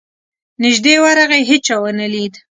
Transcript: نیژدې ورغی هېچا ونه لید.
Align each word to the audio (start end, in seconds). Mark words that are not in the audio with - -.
نیژدې 0.63 0.95
ورغی 1.03 1.41
هېچا 1.49 1.75
ونه 1.81 2.07
لید. 2.13 2.35